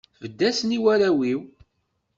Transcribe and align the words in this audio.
Tbedd-asen 0.19 0.75
i 0.77 0.79
warraw-iw. 0.83 1.39